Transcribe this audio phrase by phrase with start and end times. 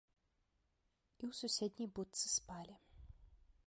[1.19, 2.75] І ў суседняй будцы спалі.